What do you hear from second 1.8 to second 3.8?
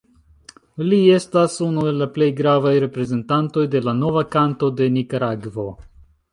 el la plej gravaj reprezentantoj